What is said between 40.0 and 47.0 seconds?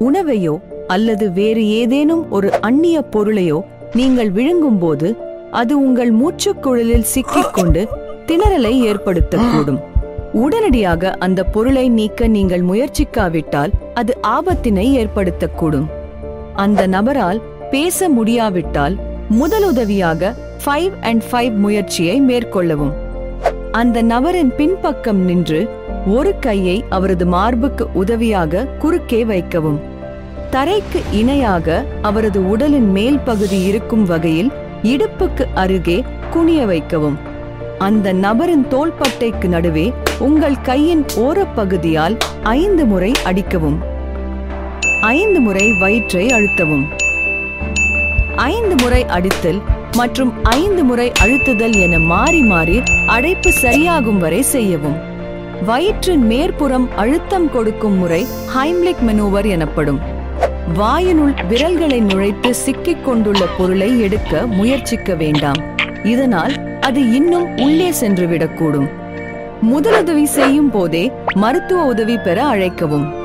உங்கள் கையின் ஓரப்பகுதியால் ஐந்து முறை அடிக்கவும். ஐந்து முறை வயிற்றை அழுத்தவும்.